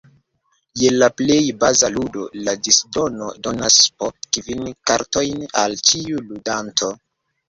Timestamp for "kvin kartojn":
4.39-5.45